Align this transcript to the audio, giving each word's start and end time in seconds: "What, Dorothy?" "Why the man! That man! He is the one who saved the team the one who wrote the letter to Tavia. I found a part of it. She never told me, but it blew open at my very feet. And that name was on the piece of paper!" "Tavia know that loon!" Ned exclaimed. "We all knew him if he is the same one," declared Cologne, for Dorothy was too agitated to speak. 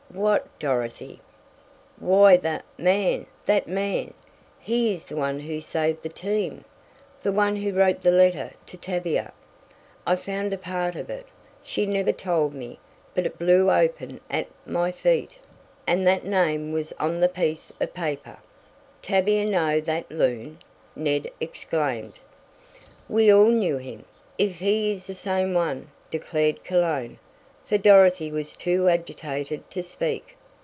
"What, 0.11 0.45
Dorothy?" 0.59 1.21
"Why 1.97 2.35
the 2.35 2.63
man! 2.77 3.27
That 3.45 3.65
man! 3.69 4.13
He 4.59 4.91
is 4.91 5.05
the 5.05 5.15
one 5.15 5.39
who 5.39 5.61
saved 5.61 6.03
the 6.03 6.09
team 6.09 6.65
the 7.23 7.31
one 7.31 7.55
who 7.55 7.71
wrote 7.71 8.01
the 8.01 8.11
letter 8.11 8.51
to 8.65 8.75
Tavia. 8.75 9.31
I 10.05 10.17
found 10.17 10.51
a 10.51 10.57
part 10.57 10.97
of 10.97 11.09
it. 11.09 11.27
She 11.63 11.85
never 11.85 12.11
told 12.11 12.53
me, 12.53 12.77
but 13.15 13.25
it 13.25 13.39
blew 13.39 13.71
open 13.71 14.19
at 14.29 14.47
my 14.65 14.91
very 14.91 15.19
feet. 15.21 15.39
And 15.87 16.05
that 16.05 16.25
name 16.25 16.73
was 16.73 16.91
on 16.99 17.21
the 17.21 17.29
piece 17.29 17.71
of 17.79 17.93
paper!" 17.93 18.39
"Tavia 19.01 19.45
know 19.45 19.79
that 19.79 20.11
loon!" 20.11 20.57
Ned 20.93 21.31
exclaimed. 21.39 22.19
"We 23.07 23.31
all 23.33 23.47
knew 23.49 23.77
him 23.77 24.03
if 24.37 24.59
he 24.59 24.91
is 24.91 25.07
the 25.07 25.15
same 25.15 25.53
one," 25.53 25.89
declared 26.09 26.65
Cologne, 26.65 27.17
for 27.63 27.77
Dorothy 27.77 28.29
was 28.33 28.57
too 28.57 28.89
agitated 28.89 29.71
to 29.71 29.81
speak. 29.81 30.35